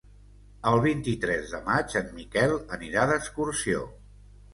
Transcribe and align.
El 0.69 0.77
vint-i-tres 0.85 1.51
de 1.55 1.59
maig 1.67 1.93
en 1.99 2.07
Miquel 2.15 2.55
anirà 2.79 3.05
d'excursió. 3.13 3.85